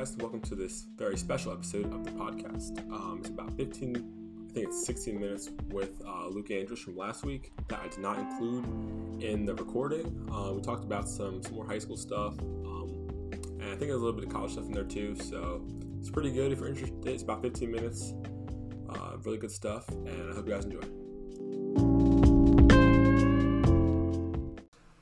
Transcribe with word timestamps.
guys. 0.00 0.16
Welcome 0.16 0.40
to 0.42 0.54
this 0.54 0.86
very 0.96 1.18
special 1.18 1.52
episode 1.52 1.92
of 1.92 2.04
the 2.04 2.10
podcast. 2.12 2.78
Um, 2.90 3.18
it's 3.20 3.28
about 3.28 3.54
15, 3.58 3.96
I 4.48 4.52
think 4.54 4.68
it's 4.68 4.86
16 4.86 5.20
minutes 5.20 5.50
with 5.68 6.00
uh, 6.06 6.26
Luke 6.28 6.48
Andris 6.48 6.78
from 6.78 6.96
last 6.96 7.22
week 7.22 7.52
that 7.68 7.80
I 7.80 7.88
did 7.88 7.98
not 7.98 8.18
include 8.18 8.64
in 9.22 9.44
the 9.44 9.54
recording. 9.54 10.26
Uh, 10.32 10.54
we 10.54 10.62
talked 10.62 10.84
about 10.84 11.06
some, 11.06 11.42
some 11.42 11.54
more 11.54 11.66
high 11.66 11.78
school 11.78 11.98
stuff, 11.98 12.32
um, 12.38 13.08
and 13.60 13.64
I 13.64 13.76
think 13.76 13.90
there's 13.90 14.00
a 14.00 14.04
little 14.04 14.14
bit 14.14 14.24
of 14.24 14.32
college 14.32 14.52
stuff 14.52 14.64
in 14.64 14.72
there 14.72 14.84
too. 14.84 15.16
So 15.16 15.62
it's 15.98 16.08
pretty 16.08 16.32
good 16.32 16.50
if 16.50 16.60
you're 16.60 16.68
interested. 16.68 17.06
It's 17.06 17.22
about 17.22 17.42
15 17.42 17.70
minutes. 17.70 18.14
Uh, 18.88 19.18
really 19.22 19.36
good 19.36 19.52
stuff, 19.52 19.86
and 19.90 20.30
I 20.30 20.34
hope 20.34 20.46
you 20.46 20.54
guys 20.54 20.64
enjoy. 20.64 20.80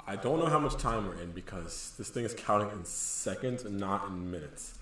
I 0.08 0.16
don't 0.16 0.40
know 0.40 0.46
how 0.46 0.58
much 0.58 0.76
time 0.76 1.06
we're 1.06 1.22
in 1.22 1.30
because 1.30 1.94
this 1.98 2.08
thing 2.08 2.24
is 2.24 2.34
counting 2.34 2.70
in 2.70 2.84
seconds 2.84 3.64
and 3.64 3.78
not 3.78 4.08
in 4.08 4.28
minutes. 4.28 4.74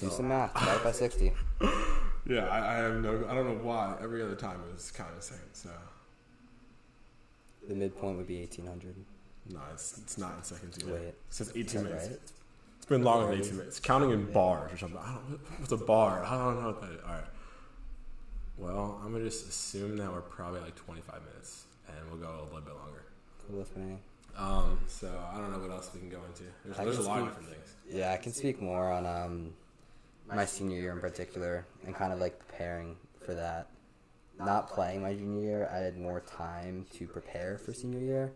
Do 0.00 0.10
some 0.10 0.28
math. 0.28 0.54
Divide 0.54 0.82
by 0.84 0.92
sixty. 0.92 1.32
Yeah, 2.24 2.46
I, 2.46 2.74
I 2.74 2.76
have 2.76 2.94
no. 3.02 3.26
I 3.28 3.34
don't 3.34 3.46
know 3.48 3.64
why. 3.64 3.96
Every 4.00 4.22
other 4.22 4.36
time 4.36 4.60
it 4.68 4.72
was 4.72 4.92
counting 4.92 5.16
in 5.16 5.22
seconds. 5.22 5.58
So 5.58 5.70
The 7.68 7.74
midpoint 7.74 8.16
would 8.16 8.28
be 8.28 8.38
eighteen 8.40 8.64
hundred. 8.66 8.94
no, 9.50 9.58
it's, 9.72 9.98
it's 9.98 10.18
not 10.18 10.36
in 10.36 10.44
seconds 10.44 10.78
either. 10.80 10.92
Wait. 10.92 11.02
it 11.02 11.18
says 11.30 11.52
eighteen 11.56 11.82
minutes. 11.82 12.06
Right? 12.08 12.18
It's 12.76 12.86
been 12.86 13.02
longer 13.02 13.30
than 13.30 13.40
18 13.40 13.56
minutes. 13.56 13.78
It's 13.78 13.86
counting 13.86 14.10
in 14.10 14.30
bars 14.32 14.72
or 14.72 14.76
something. 14.76 14.98
I 14.98 15.14
don't. 15.14 15.40
What's 15.58 15.72
a 15.72 15.76
bar? 15.76 16.24
I 16.24 16.30
don't 16.38 16.60
know 16.60 16.66
what 16.68 16.80
that 16.82 16.90
is. 16.92 17.00
All 17.04 17.12
right. 17.12 17.24
Well, 18.58 19.00
I'm 19.04 19.12
gonna 19.12 19.24
just 19.24 19.48
assume 19.48 19.96
that 19.96 20.10
we're 20.12 20.20
probably 20.20 20.60
like 20.60 20.76
25 20.76 21.20
minutes, 21.24 21.64
and 21.88 21.96
we'll 22.08 22.20
go 22.20 22.28
a 22.28 22.44
little 22.44 22.60
bit 22.60 22.74
longer. 22.74 23.04
Cool 23.48 23.58
with 23.58 23.76
me. 23.76 23.96
Um, 24.36 24.78
so 24.86 25.08
I 25.32 25.38
don't 25.38 25.52
know 25.52 25.58
what 25.58 25.70
else 25.70 25.90
we 25.92 26.00
can 26.00 26.08
go 26.08 26.20
into. 26.28 26.44
There's, 26.64 26.76
there's 26.76 26.98
a 27.04 27.08
lot 27.08 27.20
of 27.20 27.28
different 27.28 27.48
things. 27.50 27.74
Yeah, 27.90 28.12
I 28.12 28.16
can 28.16 28.32
speak 28.32 28.62
more 28.62 28.90
on 28.92 29.06
um, 29.06 29.54
my 30.26 30.44
senior 30.44 30.78
year 30.80 30.92
in 30.92 31.00
particular 31.00 31.66
and 31.84 31.94
kind 31.94 32.12
of 32.12 32.20
like 32.20 32.38
preparing 32.38 32.96
for 33.24 33.34
that. 33.34 33.68
Not 34.38 34.68
playing 34.70 35.02
my 35.02 35.14
junior 35.14 35.42
year, 35.42 35.70
I 35.72 35.76
had 35.78 35.96
more 35.96 36.20
time 36.20 36.86
to 36.94 37.06
prepare 37.06 37.58
for 37.58 37.72
senior 37.72 38.00
year. 38.00 38.32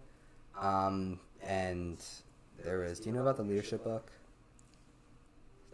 Um, 0.60 1.18
and 1.42 1.98
there 2.62 2.78
was. 2.80 3.00
Do 3.00 3.08
you 3.08 3.14
know 3.14 3.22
about 3.22 3.36
the 3.38 3.42
leadership 3.42 3.82
book? 3.82 4.12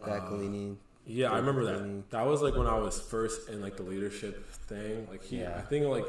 That 0.05 0.21
Uh, 0.21 0.29
Galini. 0.29 0.77
Yeah, 1.05 1.31
I 1.31 1.37
remember 1.37 1.65
that. 1.65 1.81
Really? 1.81 2.03
That 2.09 2.25
was 2.25 2.41
like 2.41 2.55
when 2.55 2.65
I 2.67 2.79
was 2.79 2.99
first 2.99 3.49
in 3.49 3.61
like 3.61 3.75
the 3.77 3.83
leadership 3.83 4.49
thing. 4.51 5.07
Like 5.09 5.23
he, 5.23 5.39
Yeah. 5.41 5.57
I 5.57 5.61
think 5.61 5.85
like 5.85 6.05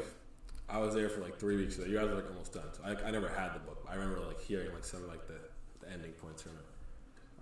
I 0.69 0.79
was 0.79 0.95
there 0.95 1.09
for 1.09 1.21
like 1.21 1.37
three 1.37 1.57
weeks. 1.57 1.75
So 1.75 1.83
you 1.83 1.97
guys 1.97 2.07
were 2.07 2.15
like 2.15 2.29
almost 2.29 2.53
done. 2.53 2.63
So 2.73 2.81
I, 2.83 3.07
I 3.07 3.11
never 3.11 3.27
had 3.29 3.53
the 3.53 3.59
book. 3.59 3.85
I 3.87 3.93
remember 3.95 4.21
like 4.21 4.41
hearing 4.41 4.73
like 4.73 4.85
some 4.85 5.03
of 5.03 5.09
like 5.09 5.27
the, 5.27 5.37
the 5.81 5.91
ending 5.91 6.11
points 6.13 6.41
from 6.41 6.53
it. 6.53 6.65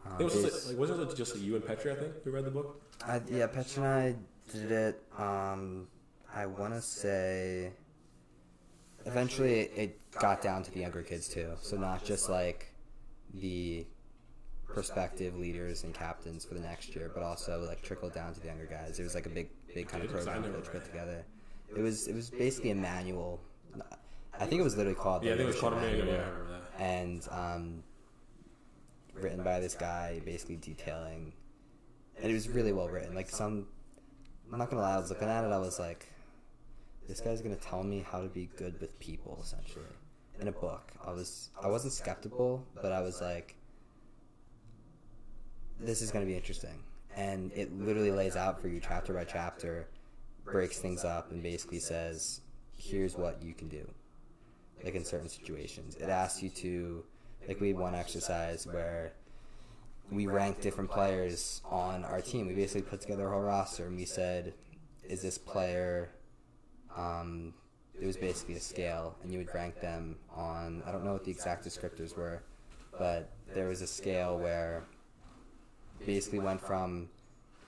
Um, 0.06 0.16
it 0.20 0.24
was 0.26 0.34
just 0.34 0.68
like, 0.68 0.74
like, 0.74 0.80
wasn't 0.80 1.10
it 1.12 1.16
just 1.16 1.36
you 1.38 1.56
and 1.56 1.66
Petri? 1.66 1.92
I 1.92 1.96
think 1.96 2.14
who 2.24 2.32
read 2.32 2.46
the 2.46 2.52
book. 2.52 2.82
I, 3.08 3.22
yeah, 3.30 3.48
Petch 3.48 3.78
and 3.78 3.86
I 3.86 4.16
did 4.52 4.72
it. 4.72 5.02
Um, 5.18 5.88
I 6.34 6.46
want 6.46 6.74
to 6.74 6.82
say. 6.82 7.72
Eventually, 9.06 9.62
it 9.76 10.00
got 10.12 10.42
down 10.42 10.64
to 10.64 10.72
the 10.72 10.80
younger 10.80 11.02
kids 11.02 11.28
too. 11.28 11.52
So 11.62 11.76
not 11.78 12.06
just 12.06 12.30
like 12.30 12.74
the 13.34 13.86
prospective 14.68 15.36
leaders 15.38 15.84
and 15.84 15.94
captains 15.94 16.46
for 16.46 16.54
the 16.54 16.62
next 16.62 16.96
year, 16.96 17.12
but 17.14 17.22
also 17.22 17.64
like 17.68 17.82
trickled 17.82 18.14
down 18.14 18.34
to 18.34 18.40
the 18.40 18.48
younger 18.48 18.66
guys. 18.66 19.00
It 19.00 19.04
was 19.04 19.14
like 19.14 19.26
a 19.26 19.30
big, 19.30 19.50
big 19.74 19.88
kind 19.90 20.04
of 20.04 20.10
Did? 20.10 20.16
'Cause 20.18 20.28
I 20.28 20.34
program 20.34 20.54
never 20.54 20.64
coach 20.64 20.72
put 20.74 20.86
together. 20.86 21.26
It 21.76 21.82
was 21.82 22.08
it 22.08 22.16
was 22.16 22.30
basically 22.30 22.72
a 22.72 22.76
manual. 22.76 23.42
I 24.40 24.46
think 24.46 24.62
it 24.62 24.64
was 24.64 24.78
literally 24.78 24.96
called. 24.96 25.22
the 25.24 25.28
Yeah, 25.28 25.34
I 25.34 25.38
think 25.38 25.46
it 25.50 25.52
was 25.52 25.60
called 25.60 25.74
a 25.74 25.82
manual. 25.82 26.08
Yeah, 26.08 26.14
I 26.14 26.30
remember 26.30 26.48
that. 26.78 26.82
and 26.82 27.28
um, 27.32 27.84
written 29.14 29.44
by 29.44 29.60
this 29.60 29.76
guy, 29.76 30.22
basically 30.26 30.58
detailing, 30.58 31.34
and 32.22 32.32
it 32.32 32.34
was 32.34 32.50
really 32.50 32.72
well 32.74 32.90
written. 32.90 33.16
Like 33.16 33.30
some, 33.30 33.68
I'm 34.52 34.60
not 34.60 34.70
gonna 34.70 34.82
lie, 34.82 34.96
I 34.96 35.00
was 35.00 35.10
looking 35.10 35.28
at 35.28 35.44
it, 35.44 35.52
I 35.52 35.60
was 35.60 35.80
like, 35.80 36.08
this 37.08 37.20
guy's 37.20 37.42
gonna 37.42 37.56
tell 37.56 37.84
me 37.84 38.06
how 38.10 38.22
to 38.22 38.28
be 38.28 38.50
good 38.58 38.80
with 38.80 38.98
people, 39.00 39.40
essentially, 39.42 39.86
in 40.40 40.48
a 40.48 40.52
book. 40.52 40.92
I 41.06 41.12
was, 41.12 41.50
I 41.62 41.68
wasn't 41.68 41.94
skeptical, 41.94 42.66
but 42.82 42.92
I 42.92 43.02
was 43.02 43.22
like, 43.22 43.56
this 45.80 46.02
is 46.02 46.12
gonna 46.12 46.26
be 46.26 46.36
interesting, 46.36 46.84
and 47.16 47.52
it 47.54 47.78
literally 47.78 48.12
lays 48.12 48.36
out 48.36 48.62
for 48.62 48.68
you 48.68 48.80
chapter 48.80 49.14
by 49.14 49.24
chapter, 49.24 49.88
breaks 50.46 50.80
things 50.80 51.04
up, 51.04 51.32
and 51.32 51.42
basically 51.42 51.80
says, 51.80 52.42
here's 52.78 53.18
what 53.18 53.42
you 53.42 53.54
can 53.54 53.70
do 53.70 53.88
like 54.84 54.96
in 54.96 55.06
certain 55.06 55.30
situations. 55.30 55.96
It 55.96 56.10
asks 56.10 56.44
you 56.44 56.50
to, 56.50 57.04
like 57.48 57.60
we 57.60 57.70
had 57.70 57.78
one 57.78 57.96
exercise 57.96 58.66
where 58.66 59.14
we 60.12 60.28
ranked 60.28 60.62
different 60.62 60.92
players 60.92 61.62
on 61.66 62.04
our 62.06 62.22
team. 62.22 62.48
We 62.48 62.54
basically 62.54 62.84
put 62.84 63.02
together 63.02 63.28
a 63.28 63.32
whole 63.32 63.42
roster 63.42 63.88
and 63.88 63.96
we 63.96 64.06
said, 64.06 64.54
is 65.08 65.22
this 65.22 65.38
player, 65.38 66.10
um, 66.96 67.54
it 68.00 68.06
was 68.06 68.18
basically 68.18 68.56
a 68.56 68.60
scale 68.60 69.16
and 69.24 69.32
you 69.32 69.40
would 69.40 69.54
rank 69.54 69.80
them 69.82 70.18
on, 70.36 70.84
I 70.86 70.92
don't 70.92 71.04
know 71.04 71.14
what 71.14 71.26
the 71.26 71.32
exact 71.32 71.66
descriptors 71.66 72.16
were, 72.18 72.44
but 72.98 73.30
there 73.54 73.68
was 73.68 73.82
a 73.82 73.88
scale 73.88 74.38
where 74.38 74.84
basically 76.06 76.40
went 76.40 76.62
from 76.62 77.10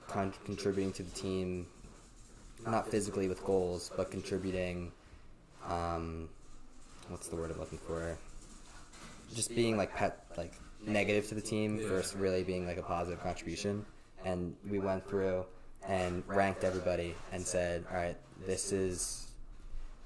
con- 0.07 0.33
contributing 0.45 0.91
to 0.93 1.03
the 1.03 1.11
team, 1.11 1.67
not 2.65 2.89
physically 2.89 3.27
with 3.27 3.43
goals, 3.43 3.91
but 3.95 4.11
contributing, 4.11 4.91
um, 5.67 6.29
what's 7.09 7.27
the 7.27 7.35
word 7.35 7.51
I'm 7.51 7.59
looking 7.59 7.79
for? 7.79 8.17
Just 9.33 9.53
being 9.55 9.77
like 9.77 9.93
pet, 9.95 10.25
like 10.37 10.53
negative 10.85 11.27
to 11.29 11.35
the 11.35 11.41
team 11.41 11.79
versus 11.79 12.15
really 12.15 12.43
being 12.43 12.65
like 12.67 12.77
a 12.77 12.83
positive 12.83 13.21
contribution. 13.21 13.85
And 14.23 14.55
we 14.69 14.79
went 14.79 15.07
through 15.07 15.45
and 15.87 16.23
ranked 16.27 16.63
everybody 16.63 17.15
and 17.31 17.45
said, 17.45 17.85
all 17.91 17.97
right, 17.97 18.17
this 18.45 18.71
is 18.71 19.27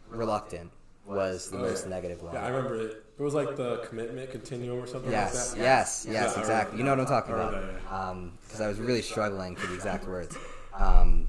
reluctant 0.09 0.71
was 1.05 1.49
the 1.49 1.57
Oh, 1.57 1.61
most 1.61 1.85
yeah. 1.85 1.89
negative 1.89 2.21
one. 2.21 2.33
Yeah, 2.33 2.45
I 2.45 2.49
remember 2.49 2.75
it. 2.75 3.03
It 3.17 3.21
was 3.23 3.33
like 3.33 3.55
the 3.55 3.77
commitment 3.87 4.29
continuum 4.31 4.79
or 4.79 4.87
something 4.87 5.11
Yes, 5.11 5.49
like 5.51 5.57
that. 5.57 5.63
yes, 5.63 6.05
Yeah, 6.07 6.13
yes, 6.13 6.37
I 6.37 6.39
exactly. 6.39 6.77
You 6.77 6.83
know 6.83 6.91
what 6.91 6.99
I'm 6.99 7.05
talking 7.07 7.33
about. 7.33 8.31
Because 8.43 8.61
I 8.61 8.67
was 8.67 8.79
really 8.79 9.01
struggling 9.01 9.55
for 9.55 9.67
the 9.67 9.73
exact 9.75 10.07
words. 10.07 10.37
Um, 10.73 11.27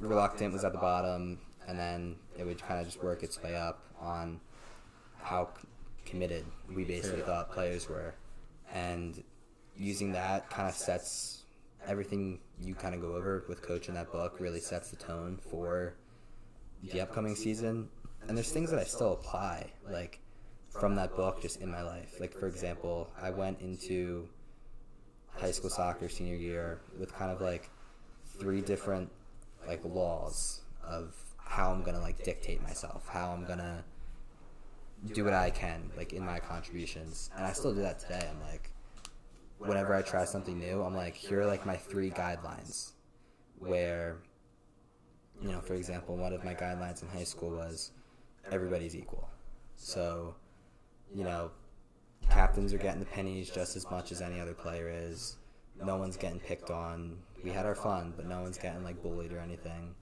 reluctant 0.00 0.52
was 0.52 0.64
at 0.64 0.72
the 0.72 0.78
bottom, 0.78 1.38
and 1.66 1.78
then 1.78 2.16
it 2.38 2.44
would 2.44 2.60
kind 2.60 2.78
of 2.80 2.86
just 2.86 3.02
work 3.02 3.22
its 3.22 3.42
way 3.42 3.56
up 3.56 3.80
on 4.00 4.40
how 5.22 5.48
committed 6.04 6.44
we 6.74 6.84
basically 6.84 7.22
thought 7.22 7.50
players 7.50 7.88
were, 7.88 8.14
and 8.72 9.22
using 9.76 10.12
that 10.12 10.50
kind 10.50 10.68
of 10.68 10.74
sets 10.74 11.42
everything 11.86 12.38
you 12.60 12.74
kind 12.74 12.94
of 12.94 13.00
go 13.00 13.14
over 13.14 13.44
with 13.48 13.62
coach 13.62 13.88
in 13.88 13.94
that 13.94 14.12
book 14.12 14.36
really 14.38 14.60
sets 14.60 14.90
the 14.90 14.96
tone 14.96 15.38
for 15.50 15.94
the 16.92 17.00
upcoming 17.00 17.34
season. 17.34 17.88
And 18.28 18.36
there's 18.36 18.52
things 18.52 18.70
that 18.70 18.78
I 18.78 18.84
still 18.84 19.14
apply, 19.14 19.72
like 19.90 20.20
from 20.70 20.94
that 20.96 21.16
book, 21.16 21.42
just 21.42 21.60
in 21.60 21.70
my 21.70 21.82
life. 21.82 22.20
Like 22.20 22.32
for 22.32 22.46
example, 22.46 23.10
I 23.20 23.30
went 23.30 23.60
into 23.60 24.28
high 25.34 25.50
school 25.50 25.70
soccer 25.70 26.08
senior 26.08 26.36
year 26.36 26.80
with 26.98 27.12
kind 27.14 27.30
of 27.30 27.40
like 27.40 27.68
three 28.38 28.60
different 28.60 29.10
like 29.66 29.80
laws 29.84 30.60
of 30.84 31.14
how 31.38 31.70
I'm 31.70 31.82
gonna 31.82 32.00
like 32.00 32.22
dictate 32.24 32.62
myself, 32.62 33.08
how 33.08 33.30
I'm 33.30 33.44
gonna 33.44 33.84
do 35.12 35.24
what 35.24 35.34
I 35.34 35.50
can, 35.50 35.90
like 35.96 36.12
in 36.12 36.24
my 36.24 36.38
contributions. 36.38 37.30
And 37.36 37.44
I 37.44 37.52
still 37.52 37.74
do 37.74 37.82
that 37.82 37.98
today. 37.98 38.28
I'm 38.30 38.40
like, 38.48 38.70
whenever 39.58 39.94
I 39.94 40.02
try 40.02 40.24
something 40.24 40.58
new, 40.58 40.82
I'm 40.82 40.94
like, 40.94 41.14
here 41.14 41.40
are 41.40 41.46
like 41.46 41.66
my 41.66 41.76
three 41.76 42.10
guidelines 42.10 42.92
where 43.58 44.18
you 45.42 45.50
know, 45.50 45.60
for 45.60 45.74
example, 45.74 46.16
one 46.16 46.32
of 46.32 46.44
my 46.44 46.54
guidelines 46.54 47.02
in 47.02 47.08
high 47.08 47.24
school 47.24 47.50
was 47.50 47.90
everybody's 48.50 48.94
equal. 48.94 49.28
So, 49.76 50.34
you 51.14 51.24
know, 51.24 51.50
captains 52.30 52.72
are 52.72 52.78
getting 52.78 53.00
the 53.00 53.06
pennies 53.06 53.50
just 53.50 53.76
as 53.76 53.90
much 53.90 54.12
as 54.12 54.20
any 54.20 54.40
other 54.40 54.54
player 54.54 54.88
is. 54.88 55.36
No 55.84 55.96
one's 55.96 56.16
getting 56.16 56.38
picked 56.38 56.70
on. 56.70 57.18
We 57.42 57.50
had 57.50 57.66
our 57.66 57.74
fun, 57.74 58.14
but 58.16 58.26
no 58.26 58.40
one's 58.40 58.58
getting 58.58 58.84
like 58.84 59.02
bullied 59.02 59.32
or 59.32 59.40
anything. 59.40 59.94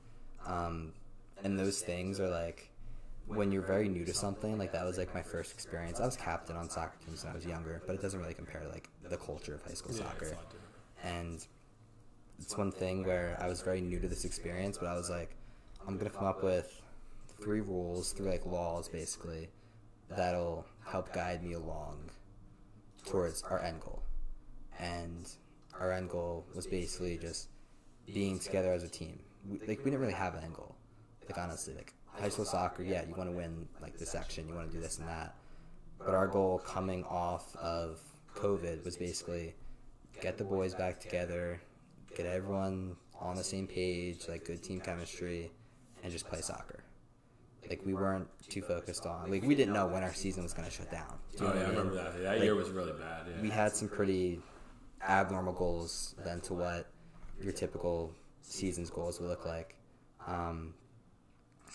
Um, 0.47 0.93
and 1.43 1.59
those 1.59 1.81
things 1.81 2.21
are 2.21 2.29
like 2.29 2.70
when 3.35 3.53
you're 3.53 3.62
very 3.62 3.88
new 3.88 4.05
to 4.05 4.15
something. 4.15 4.59
Like 4.59 4.73
that 4.73 4.85
was 4.85 4.99
like 4.99 5.15
my 5.15 5.23
first 5.23 5.53
experience. 5.53 6.00
I 6.00 6.06
was 6.06 6.17
captain 6.17 6.56
on 6.56 6.69
soccer 6.69 6.97
teams 7.05 7.25
when 7.25 7.32
I 7.32 7.35
was 7.35 7.47
younger, 7.47 7.82
but 7.87 7.94
it 7.94 8.03
doesn't 8.03 8.21
really 8.21 8.35
compare 8.35 8.61
to 8.61 8.69
like 8.69 8.88
the 9.09 9.17
culture 9.17 9.55
of 9.55 9.62
high 9.62 9.75
school 9.75 9.93
soccer 9.93 10.25
it's 10.25 10.32
a 10.32 10.35
lot 10.35 10.50
different. 10.50 11.21
and 11.23 11.47
it's 12.38 12.56
one 12.56 12.73
thing 12.73 13.05
where 13.05 13.37
I 13.41 13.49
was 13.49 13.61
very 13.61 13.81
new 13.81 14.00
to 14.00 14.09
this 14.09 14.25
experience, 14.25 14.79
but 14.79 14.88
I 14.88 14.94
was 14.94 15.11
like, 15.11 15.37
I'm 15.87 15.97
gonna 15.99 16.11
come 16.11 16.27
up 16.27 16.43
with 16.43 16.81
three 17.43 17.61
rules, 17.61 18.12
three 18.12 18.29
like 18.29 18.47
laws 18.47 18.88
basically, 18.88 19.49
that'll 20.09 20.67
help 20.85 21.12
guide 21.12 21.43
me 21.43 21.53
along 21.53 22.11
towards 23.06 23.43
our 23.43 23.62
end 23.62 23.81
goal. 23.81 24.03
And 24.79 25.29
our 25.79 25.93
end 25.93 26.11
goal 26.11 26.47
was 26.55 26.67
basically 26.67 27.19
just 27.19 27.49
being 28.12 28.38
together 28.38 28.73
as 28.73 28.83
a 28.83 28.88
team. 28.88 29.21
We, 29.47 29.59
like 29.61 29.79
we 29.79 29.91
didn't 29.91 30.00
really 30.00 30.12
have 30.12 30.35
an 30.35 30.44
end 30.44 30.55
goal. 30.55 30.76
Like 31.29 31.38
honestly, 31.38 31.75
like 31.75 31.93
high 32.21 32.29
school 32.29 32.45
soccer, 32.45 32.83
yeah, 32.83 33.03
you 33.07 33.15
want 33.15 33.31
to 33.31 33.37
win 33.37 33.67
like 33.81 33.99
the 33.99 34.07
section, 34.07 34.49
you 34.49 34.55
want 34.55 34.71
to 34.71 34.77
do 34.77 34.83
this 34.83 34.99
and 34.99 35.09
that. 35.09 35.35
But 35.99 36.15
our 36.15 36.27
goal 36.27 36.59
coming 36.59 37.05
off 37.05 37.55
of 37.57 38.01
COVID 38.35 38.85
was 38.85 38.97
basically 38.97 39.55
get 40.21 40.37
the 40.39 40.45
boys 40.45 40.75
back 40.75 41.01
together, 41.01 41.61
get 42.17 42.27
everyone 42.27 42.97
on 43.19 43.37
the 43.37 43.45
same 43.45 43.67
page, 43.67 44.29
like 44.29 44.45
good 44.45 44.63
team 44.63 44.81
chemistry, 44.81 45.51
and 46.03 46.13
just 46.13 46.27
play 46.27 46.41
soccer. 46.41 46.85
Like 47.69 47.83
we 47.85 47.95
weren't 47.95 48.29
too 48.49 48.63
focused 48.63 49.07
on 49.07 49.31
like 49.31 49.43
we 49.45 49.55
didn't 49.55 49.75
know 49.75 49.87
when 49.87 50.03
our 50.03 50.15
season 50.15 50.43
was 50.43 50.53
gonna 50.55 50.71
shut 50.71 50.91
down. 50.91 51.19
Do 51.39 51.47
Oh 51.47 51.55
yeah, 51.55 51.61
I 51.61 51.63
what 51.65 51.69
remember 51.71 51.95
that. 51.95 52.19
That 52.23 52.35
Like, 52.37 52.43
year 52.43 52.55
was 52.55 52.71
really 52.71 52.93
bad. 52.93 53.27
Yeah. 53.29 53.43
we 53.43 53.51
had 53.51 53.73
some 53.73 53.89
pretty 53.89 54.41
abnormal 55.07 55.53
goals 55.53 56.15
than 56.25 56.41
to 56.43 56.55
what 56.55 56.87
your 57.41 57.53
typical 57.53 58.13
season's 58.43 58.91
goals 58.91 59.21
would 59.21 59.29
look 59.29 59.47
like. 59.47 59.77
Um, 60.27 60.75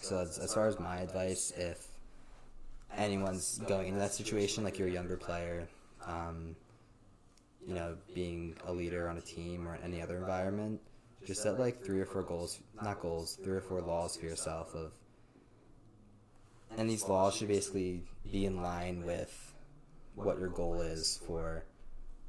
so 0.01 0.19
as, 0.19 0.37
as 0.37 0.53
far 0.53 0.67
as 0.67 0.79
my 0.79 0.97
advice, 0.97 1.51
if 1.57 1.87
anyone's 2.95 3.59
going 3.67 3.87
into 3.87 3.99
that 3.99 4.13
situation, 4.13 4.63
like 4.63 4.77
you're 4.77 4.87
a 4.87 4.91
younger 4.91 5.17
player, 5.17 5.67
um, 6.05 6.55
you 7.67 7.73
know, 7.73 7.95
being 8.13 8.55
a 8.67 8.71
leader 8.71 9.09
on 9.09 9.17
a 9.17 9.21
team 9.21 9.67
or 9.67 9.75
in 9.75 9.81
any 9.83 10.01
other 10.01 10.17
environment, 10.17 10.79
just 11.25 11.41
set 11.41 11.59
like 11.59 11.83
three 11.83 11.99
or 11.99 12.05
four 12.05 12.21
goals, 12.21 12.59
not 12.81 13.01
goals, 13.01 13.39
three 13.43 13.55
or 13.55 13.61
four 13.61 13.81
laws 13.81 14.15
for 14.15 14.25
yourself 14.25 14.75
of, 14.75 14.91
and 16.77 16.89
these 16.89 17.07
laws 17.07 17.35
should 17.35 17.47
basically 17.47 18.03
be 18.31 18.45
in 18.45 18.61
line 18.61 19.03
with 19.05 19.53
what 20.15 20.37
your 20.39 20.49
goal 20.49 20.81
is 20.81 21.19
for 21.25 21.63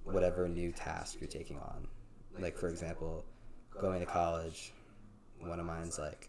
whatever 0.04 0.48
new 0.48 0.72
task 0.72 1.18
you're 1.20 1.28
taking 1.28 1.58
on. 1.58 1.86
Like 2.38 2.56
for 2.56 2.68
example, 2.68 3.24
going 3.78 4.00
to 4.00 4.06
college, 4.06 4.72
one 5.40 5.60
of 5.60 5.66
mine's 5.66 5.98
like, 5.98 6.28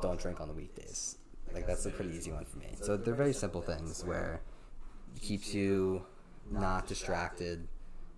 don't 0.00 0.20
drink 0.20 0.40
on 0.40 0.48
the 0.48 0.54
weekdays. 0.54 1.18
Like 1.52 1.66
that's 1.66 1.86
a 1.86 1.90
pretty 1.90 2.14
easy 2.16 2.32
one 2.32 2.44
for 2.44 2.58
me. 2.58 2.68
So 2.80 2.96
they're 2.96 3.14
very 3.14 3.32
simple 3.32 3.60
things 3.60 4.04
where 4.04 4.40
it 5.16 5.22
keeps 5.22 5.52
you 5.52 6.04
not 6.50 6.86
distracted, 6.86 7.66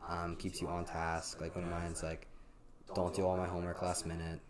um, 0.08 0.36
keeps 0.36 0.60
you 0.60 0.68
on 0.68 0.84
task. 0.84 1.40
Like 1.40 1.54
one 1.54 1.64
of 1.64 1.70
mine's 1.70 2.02
like, 2.02 2.26
don't 2.94 3.14
do 3.14 3.24
all 3.24 3.36
my 3.36 3.46
homework 3.46 3.80
last 3.82 4.06
minute, 4.06 4.40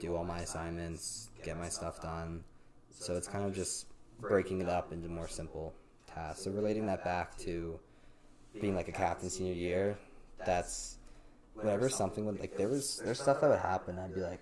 do 0.00 0.16
all 0.16 0.24
my 0.24 0.40
assignments, 0.40 1.30
get 1.44 1.56
my 1.56 1.68
stuff 1.68 2.00
done. 2.02 2.42
So 2.90 3.16
it's 3.16 3.28
kind 3.28 3.44
of 3.44 3.54
just 3.54 3.86
breaking 4.20 4.60
it 4.60 4.68
up 4.68 4.92
into 4.92 5.08
more 5.08 5.28
simple 5.28 5.74
tasks. 6.06 6.44
So 6.44 6.50
relating 6.50 6.86
that 6.86 7.04
back 7.04 7.36
to 7.38 7.78
being 8.60 8.74
like 8.74 8.88
a 8.88 8.92
captain 8.92 9.30
senior 9.30 9.54
year, 9.54 9.98
that's 10.44 10.98
whenever 11.54 11.88
something 11.88 12.24
would 12.24 12.40
like 12.40 12.56
there 12.56 12.68
was 12.68 13.00
there's 13.04 13.20
stuff 13.20 13.40
that 13.40 13.50
would 13.50 13.58
happen. 13.58 13.98
I'd 13.98 14.14
be 14.14 14.20
like, 14.20 14.40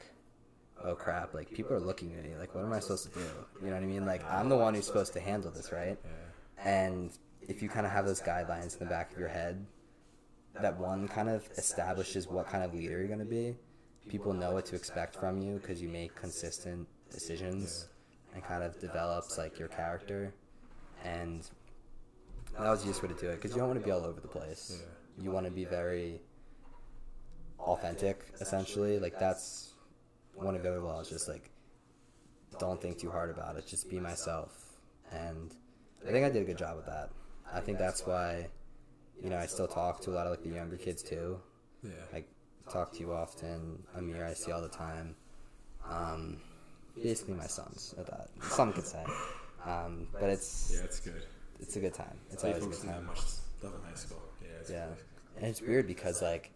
oh 0.85 0.95
crap, 0.95 1.35
like 1.35 1.51
people 1.53 1.75
are 1.75 1.81
looking 1.81 2.15
at 2.15 2.25
me. 2.25 2.37
Like 2.39 2.55
what 2.55 2.65
am 2.65 2.73
I 2.73 2.81
supposed 2.81 3.13
to 3.13 3.19
do? 3.19 3.25
You 3.63 3.69
know 3.69 3.75
what 3.75 3.83
I 3.83 3.87
mean? 3.87 4.07
Like 4.07 4.25
I'm 4.31 4.49
the 4.49 4.57
one 4.57 4.75
who's 4.75 4.87
supposed 4.87 5.13
to 5.15 5.21
handle 5.21 5.51
this, 5.51 5.73
right? 5.73 5.99
And 6.65 7.11
if 7.41 7.63
you 7.63 7.69
kind 7.69 7.87
of 7.87 7.93
have 7.93 8.07
those 8.07 8.21
guidelines 8.21 8.75
in 8.75 8.81
the 8.81 8.91
back 8.91 9.13
of 9.13 9.19
your 9.19 9.29
head, 9.29 9.67
that 10.61 10.79
one 10.79 11.09
kind 11.09 11.29
of 11.29 11.49
establishes 11.57 12.29
what 12.29 12.49
kind 12.49 12.65
of 12.65 12.75
leader 12.75 12.99
you're 12.99 13.07
going 13.07 13.19
to 13.19 13.25
be. 13.25 13.57
People 14.09 14.33
know 14.33 14.53
what 14.53 14.67
to 14.67 14.77
expect 14.77 15.15
from 15.15 15.41
you 15.41 15.59
because 15.59 15.81
you 15.81 15.89
make 15.89 16.15
consistent 16.15 16.89
decisions 17.11 17.89
and 18.35 18.43
kind 18.43 18.63
of 18.63 18.79
develops 18.81 19.39
like 19.39 19.59
your 19.59 19.69
character. 19.69 20.35
And 21.05 21.49
that 22.59 22.69
was 22.69 22.81
the 22.83 22.91
easiest 22.91 23.03
way 23.03 23.09
to 23.09 23.15
do 23.15 23.29
it 23.31 23.37
because 23.37 23.53
you 23.53 23.59
don't 23.59 23.69
want 23.69 23.81
to 23.81 23.85
be 23.85 23.91
all 23.91 24.05
over 24.05 24.21
the 24.21 24.29
place. 24.29 24.83
You 25.19 25.31
want 25.31 25.47
to 25.47 25.53
be 25.53 25.65
very 25.65 26.21
authentic, 27.59 28.25
essentially. 28.41 28.99
Like 28.99 29.19
that's 29.19 29.70
one 30.43 30.55
of 30.57 30.63
the 30.63 30.69
other 30.71 30.81
laws. 30.81 31.09
Just 31.09 31.29
like 31.29 31.51
don't 32.59 32.81
think 32.81 32.99
too 32.99 33.11
hard 33.11 33.31
about 33.31 33.57
it. 33.57 33.67
Just 33.67 33.89
be 33.91 34.01
myself. 34.01 34.77
And 35.13 35.55
I 36.07 36.11
think 36.13 36.25
I 36.25 36.31
did 36.31 36.43
a 36.43 36.45
good 36.45 36.59
job 36.59 36.77
with 36.77 36.87
that. 36.87 37.11
I 37.53 37.61
think 37.61 37.79
that's 37.79 38.07
why, 38.07 38.47
you 39.23 39.29
know, 39.31 39.37
I 39.39 39.47
still 39.47 39.67
talk 39.67 40.01
to 40.03 40.11
a 40.11 40.15
lot 40.15 40.27
of 40.27 40.31
like 40.31 40.43
the 40.43 40.51
younger 40.51 40.77
kids 40.77 41.03
too. 41.03 41.39
Yeah. 41.83 41.91
Like 42.13 42.29
talk 42.71 42.93
to 42.93 43.01
you 43.01 43.13
often. 43.13 43.83
Amir, 43.97 44.25
I 44.25 44.35
see 44.35 44.53
all 44.53 44.61
the 44.63 44.69
time. 44.69 45.17
Um, 45.89 46.41
basically 47.03 47.35
my 47.35 47.47
sons 47.47 47.95
at 47.99 48.07
that. 48.07 48.29
Some 48.43 48.73
could 48.73 48.87
say. 48.87 49.05
Um, 49.67 50.07
but 50.13 50.31
it's 50.31 50.73
yeah, 50.75 50.85
it's 50.85 51.01
good. 51.01 51.23
it's 51.61 51.77
a 51.77 51.81
good 51.81 51.95
time. 51.95 52.17
It's 52.31 52.45
always 52.45 52.65
a 52.65 52.69
good 52.69 52.83
time. 52.83 53.07
much 53.07 53.21
stuff 53.21 53.73
in 53.75 53.89
high 53.89 53.95
school. 53.95 54.23
Yeah. 54.43 54.49
It's 54.61 54.71
Yeah, 54.71 54.87
good. 54.87 54.97
and 55.39 55.47
it's 55.47 55.61
weird 55.61 55.87
because 55.87 56.23
like, 56.23 56.51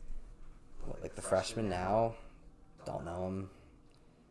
what, 0.87 1.03
like 1.03 1.15
the 1.15 1.23
freshmen 1.23 1.69
now 1.69 2.15
don't 2.87 3.05
know 3.05 3.27
him. 3.27 3.51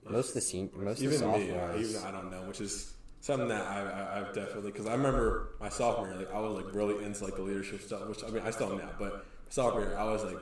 Most 0.10 0.30
of 0.30 0.34
the 0.36 0.42
senior, 0.42 0.70
most 0.76 1.02
of 1.02 1.10
the 1.10 1.16
Even 1.16 1.32
me, 1.32 1.46
even 1.80 2.04
I 2.04 2.12
don't 2.12 2.30
know, 2.32 2.42
which 2.44 2.62
is 2.62 2.94
something 3.22 3.48
that 3.48 3.66
I, 3.66 3.82
I, 3.82 4.20
I've 4.20 4.34
definitely 4.34 4.72
because 4.72 4.86
I 4.88 4.92
remember 4.94 5.50
my 5.62 5.70
sophomore 5.70 6.08
year, 6.10 6.18
like 6.18 6.34
I 6.34 6.40
was 6.40 6.64
like 6.64 6.74
really 6.76 7.04
into 7.06 7.24
like 7.24 7.36
the 7.36 7.42
leadership 7.42 7.82
stuff, 7.82 8.08
which 8.08 8.24
I 8.24 8.28
mean 8.30 8.44
I 8.46 8.52
still 8.52 8.72
am 8.72 8.80
now, 8.80 8.90
but 9.00 9.26
sophomore 9.50 9.84
year 9.84 9.98
I 9.98 10.04
was 10.04 10.24
like 10.24 10.38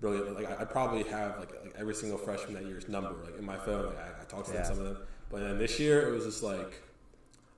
really 0.00 0.18
like 0.30 0.50
I, 0.50 0.62
I 0.62 0.64
probably 0.64 1.04
have 1.04 1.38
like 1.38 1.52
like 1.62 1.74
every 1.78 1.94
single 1.94 2.18
freshman 2.18 2.54
that 2.54 2.64
year's 2.66 2.88
number 2.88 3.14
like 3.24 3.38
in 3.38 3.44
my 3.44 3.56
phone. 3.56 3.86
Like 3.86 3.98
I, 3.98 4.22
I 4.22 4.24
talked 4.24 4.46
to 4.46 4.52
them, 4.52 4.64
some 4.64 4.78
of 4.78 4.84
them, 4.84 4.98
but 5.30 5.40
then 5.40 5.58
this 5.58 5.78
year 5.78 6.08
it 6.08 6.10
was 6.12 6.24
just 6.24 6.42
like 6.42 6.82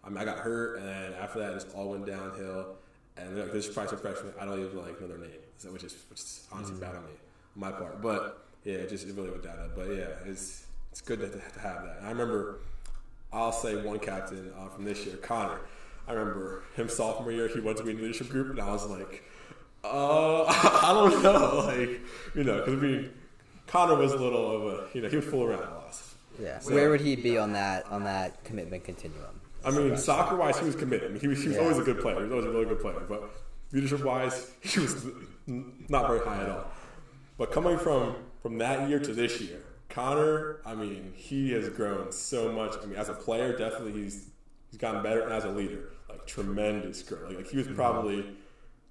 I 0.04 0.08
mean 0.10 0.18
I 0.18 0.24
got 0.24 0.38
hurt, 0.38 0.78
and 0.78 0.86
then 0.86 1.14
after 1.14 1.38
that 1.40 1.52
it 1.52 1.54
just 1.54 1.74
all 1.74 1.90
went 1.90 2.06
downhill. 2.06 2.76
And 3.16 3.36
like 3.36 3.52
this 3.52 3.66
probably 3.68 3.90
some 3.90 3.98
freshmen 3.98 4.32
I 4.40 4.44
don't 4.44 4.60
even 4.64 4.78
like 4.78 5.00
know 5.00 5.08
their 5.08 5.18
name, 5.18 5.30
so 5.56 5.72
which 5.72 5.82
is 5.82 5.96
which 6.10 6.20
is 6.20 6.46
honestly 6.52 6.74
Mm-hmm. 6.74 6.82
bad 6.84 6.94
on 6.94 7.04
me, 7.04 7.10
on 7.10 7.60
my 7.60 7.72
part. 7.72 8.00
But 8.00 8.44
yeah, 8.64 8.74
it 8.74 8.90
just 8.90 9.08
it 9.08 9.14
really 9.16 9.30
went 9.30 9.42
downhill. 9.42 9.70
But 9.74 9.88
yeah, 9.88 10.08
it's 10.26 10.66
it's 10.98 11.06
good 11.06 11.20
to, 11.20 11.28
to 11.28 11.60
have 11.60 11.84
that. 11.84 11.98
And 11.98 12.06
I 12.06 12.10
remember 12.10 12.58
I'll 13.32 13.52
say 13.52 13.76
one 13.76 14.00
captain 14.00 14.52
uh, 14.58 14.68
from 14.68 14.84
this 14.84 15.06
year, 15.06 15.16
Connor. 15.16 15.60
I 16.08 16.12
remember 16.12 16.64
him 16.74 16.88
sophomore 16.88 17.30
year, 17.30 17.46
he 17.48 17.60
went 17.60 17.78
to 17.78 17.84
be 17.84 17.90
in 17.90 17.96
the 17.98 18.02
leadership 18.02 18.30
group, 18.30 18.50
and 18.50 18.60
I 18.60 18.72
was 18.72 18.86
like, 18.86 19.22
uh, 19.84 20.42
I 20.48 20.90
don't 20.92 21.22
know, 21.22 21.62
like 21.66 22.00
you 22.34 22.42
know, 22.44 22.58
because 22.58 22.74
I 22.74 22.76
mean, 22.76 23.10
Connor 23.66 23.94
was 23.96 24.12
a 24.12 24.16
little 24.16 24.50
of 24.56 24.62
a 24.74 24.88
you 24.94 25.02
know 25.02 25.08
he 25.08 25.16
would 25.16 25.24
fool 25.24 25.44
around 25.44 25.60
a 25.60 25.74
lot. 25.74 25.96
yeah. 26.40 26.58
So- 26.58 26.74
Where 26.74 26.90
would 26.90 27.00
he 27.02 27.14
be 27.14 27.38
on 27.38 27.52
that 27.52 27.86
on 27.86 28.04
that 28.04 28.42
commitment 28.44 28.82
continuum? 28.84 29.40
I 29.64 29.70
mean, 29.70 29.96
soccer 29.96 30.36
wise, 30.36 30.58
he 30.58 30.64
was 30.66 30.76
committed. 30.76 31.10
I 31.10 31.12
mean, 31.12 31.20
he 31.20 31.28
was, 31.28 31.42
he 31.42 31.48
was 31.48 31.56
Yeah. 31.56 31.62
always 31.62 31.78
a 31.78 31.82
good 31.82 32.00
player. 32.00 32.16
He 32.16 32.22
was 32.22 32.30
always 32.32 32.46
a 32.46 32.50
really 32.50 32.64
good 32.64 32.80
player. 32.80 33.02
But 33.08 33.28
leadership 33.72 34.02
wise, 34.04 34.50
he 34.62 34.80
was 34.80 35.04
not 35.46 36.06
very 36.06 36.20
high 36.20 36.42
at 36.42 36.48
all. 36.48 36.64
But 37.36 37.52
coming 37.52 37.76
from 37.78 38.16
from 38.42 38.58
that 38.58 38.88
year 38.88 38.98
to 38.98 39.12
this 39.12 39.40
year, 39.40 39.60
Connor, 39.88 40.60
I 40.66 40.74
mean, 40.74 41.12
he 41.16 41.52
has 41.52 41.68
grown 41.70 42.12
so 42.12 42.52
much. 42.52 42.74
I 42.82 42.86
mean, 42.86 42.98
as 42.98 43.08
a 43.08 43.14
player, 43.14 43.56
definitely 43.56 43.92
he's 43.92 44.28
he's 44.70 44.78
gotten 44.78 45.02
better, 45.02 45.22
and 45.22 45.32
as 45.32 45.44
a 45.44 45.50
leader, 45.50 45.92
like 46.08 46.26
tremendous 46.26 47.02
growth. 47.02 47.28
Like, 47.28 47.36
like 47.38 47.48
he 47.48 47.56
was 47.56 47.68
probably 47.68 48.26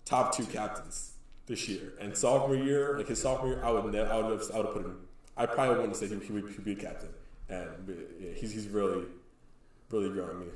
top 0.05 0.35
two 0.35 0.45
captains 0.45 1.13
this 1.45 1.68
year. 1.68 1.94
And 1.99 2.16
sophomore 2.16 2.56
year, 2.56 2.97
like 2.97 3.07
his 3.07 3.21
sophomore 3.21 3.54
year, 3.54 3.63
I 3.63 3.71
would 3.71 3.92
ne- 3.92 3.99
I 4.01 4.18
would 4.18 4.39
have, 4.39 4.51
I 4.54 4.57
would 4.57 4.66
have 4.66 4.75
put 4.75 4.85
him. 4.85 4.97
I 5.35 5.45
probably 5.45 5.77
wouldn't 5.77 5.95
say 5.95 6.07
he, 6.07 6.16
he 6.18 6.31
would 6.31 6.63
be 6.63 6.73
a 6.73 6.75
captain. 6.75 7.09
And 7.49 7.69
yeah, 8.19 8.31
he's 8.35 8.51
he's 8.51 8.68
really 8.68 9.06
really 9.89 10.09
grown. 10.09 10.30
I 10.30 10.33
mean, 10.33 10.51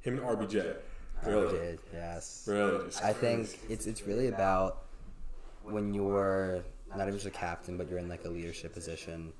him 0.00 0.18
and 0.18 0.38
RBJ, 0.38 0.76
really, 1.24 1.54
RJ, 1.54 1.78
yes. 1.92 2.44
really 2.46 2.84
just. 2.84 3.02
I 3.02 3.12
think 3.12 3.58
it's 3.68 3.86
it's 3.86 4.02
really 4.06 4.28
about 4.28 4.84
when 5.64 5.92
you're 5.92 6.62
not 6.94 7.02
even 7.02 7.14
just 7.14 7.26
a 7.26 7.30
captain, 7.30 7.76
but 7.76 7.88
you're 7.88 7.98
in 7.98 8.08
like 8.08 8.24
a 8.24 8.28
leadership 8.28 8.72
position. 8.72 9.32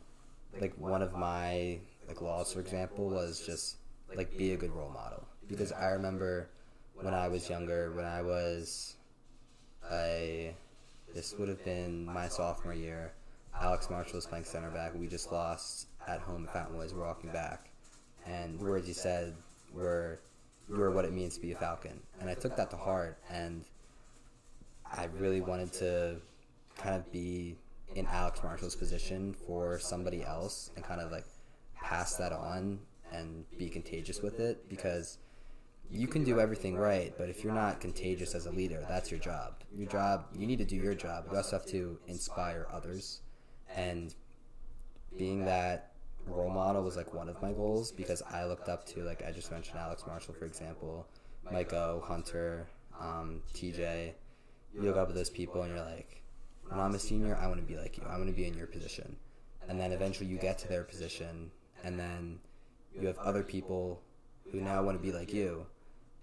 Like 0.60 0.75
one 0.78 1.02
of 1.02 1.14
my 1.14 1.78
like 2.08 2.20
laws, 2.20 2.52
for 2.52 2.60
example, 2.60 3.08
was 3.08 3.44
just 3.44 3.76
like 4.14 4.36
be 4.36 4.52
a 4.52 4.56
good 4.56 4.72
role 4.72 4.90
model. 4.90 5.26
Because 5.48 5.72
I 5.72 5.90
remember 5.90 6.48
when 6.94 7.14
I 7.14 7.28
was 7.28 7.48
younger, 7.48 7.92
when 7.92 8.04
I 8.04 8.22
was 8.22 8.96
a 9.92 10.54
this 11.14 11.34
would 11.38 11.48
have 11.48 11.64
been 11.64 12.04
my 12.04 12.28
sophomore 12.28 12.75
year. 12.75 13.12
Alex 13.58 13.88
Marshall 13.88 14.16
was 14.16 14.26
playing 14.26 14.44
center 14.44 14.70
back. 14.70 14.94
We 14.94 15.06
just 15.06 15.32
lost 15.32 15.88
at 16.06 16.20
home 16.20 16.44
at 16.46 16.52
Fountain 16.52 16.76
Woods. 16.76 16.92
We're 16.92 17.06
walking 17.06 17.30
back, 17.30 17.70
and 18.26 18.58
the 18.58 18.64
words 18.64 18.86
he 18.86 18.92
said 18.92 19.34
were, 19.72 20.20
"You 20.68 20.82
are 20.82 20.90
what 20.90 21.04
it 21.04 21.12
means 21.12 21.36
to 21.36 21.40
be 21.40 21.52
a 21.52 21.56
Falcon." 21.56 22.00
And 22.20 22.28
I 22.28 22.34
took 22.34 22.56
that 22.56 22.70
to 22.70 22.76
heart, 22.76 23.18
and 23.30 23.64
I 24.84 25.04
really 25.18 25.40
wanted 25.40 25.72
to 25.75 26.20
kind 26.76 26.96
of 26.96 27.10
be 27.10 27.56
in 27.96 28.06
Alex 28.06 28.42
Marshall's 28.42 28.76
position 28.76 29.34
for 29.46 29.78
somebody 29.78 30.22
else, 30.22 30.70
and 30.76 30.84
kind 30.84 31.00
of 31.00 31.10
like 31.10 31.24
pass 31.74 32.16
that 32.16 32.32
on 32.32 32.78
and 33.12 33.44
be 33.58 33.68
contagious 33.68 34.20
with 34.20 34.40
it 34.40 34.68
because 34.68 35.18
you 35.90 36.08
can 36.08 36.24
do 36.24 36.40
everything 36.40 36.76
right, 36.76 37.14
but 37.16 37.28
if 37.28 37.44
you're 37.44 37.54
not 37.54 37.80
contagious 37.80 38.34
as 38.34 38.46
a 38.46 38.50
leader, 38.50 38.84
that's 38.88 39.10
your 39.10 39.20
job. 39.20 39.54
Your 39.72 39.88
job, 39.88 40.26
you 40.36 40.46
need 40.46 40.58
to 40.58 40.64
do 40.64 40.76
your 40.76 40.94
job. 40.94 41.26
You 41.30 41.36
also 41.36 41.56
have 41.56 41.66
to 41.66 41.98
inspire 42.08 42.66
others. 42.72 43.20
And 43.74 44.14
being 45.16 45.44
that 45.44 45.92
role 46.26 46.50
model 46.50 46.82
was 46.82 46.96
like 46.96 47.14
one 47.14 47.28
of 47.28 47.40
my 47.40 47.52
goals 47.52 47.92
because 47.92 48.22
I 48.30 48.44
looked 48.44 48.68
up 48.68 48.84
to, 48.88 49.04
like 49.04 49.24
I 49.24 49.30
just 49.30 49.50
mentioned, 49.52 49.78
Alex 49.78 50.04
Marshall, 50.06 50.34
for 50.34 50.44
example, 50.44 51.06
Mike 51.50 51.72
O, 51.72 52.02
Hunter, 52.04 52.66
um, 53.00 53.42
TJ. 53.54 54.12
You 54.74 54.82
look 54.82 54.96
up 54.96 55.08
at 55.08 55.14
those 55.14 55.30
people 55.30 55.62
and 55.62 55.74
you're 55.74 55.84
like, 55.84 56.22
when 56.68 56.80
I'm 56.80 56.94
a 56.94 56.99
senior, 56.99 57.37
I 57.40 57.46
want 57.46 57.61
to 57.61 57.66
be 57.66 57.76
like 57.76 57.96
you. 57.96 58.04
I 58.08 58.16
want 58.16 58.28
to 58.28 58.35
be 58.35 58.46
in 58.46 58.54
your 58.54 58.66
position. 58.66 59.16
And 59.68 59.80
then 59.80 59.92
eventually 59.92 60.28
you 60.28 60.38
get 60.38 60.58
to 60.58 60.68
their 60.68 60.85
position, 60.85 61.50
and 61.85 61.99
then 61.99 62.38
you 62.94 63.06
have 63.06 63.18
other 63.18 63.42
people 63.42 64.00
who 64.50 64.61
now 64.61 64.82
want 64.82 64.96
to 64.96 65.02
be 65.02 65.12
like 65.12 65.32
you 65.32 65.66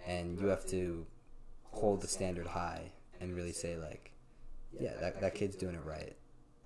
and 0.08 0.40
you 0.40 0.48
have 0.48 0.66
to 0.66 1.06
hold 1.72 2.02
the 2.02 2.08
standard 2.08 2.48
high 2.48 2.92
and 3.20 3.36
really 3.36 3.52
say 3.52 3.78
like 3.78 4.12
yeah 4.80 4.94
that, 5.00 5.20
that 5.22 5.36
kid's 5.36 5.56
doing 5.56 5.76
it 5.76 5.86
right 5.86 6.16